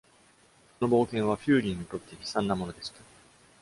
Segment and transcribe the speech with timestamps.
[0.79, 2.99] この冒険は「フューリー」にとって悲惨なものでした。